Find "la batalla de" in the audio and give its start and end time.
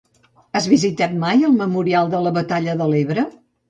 2.27-2.93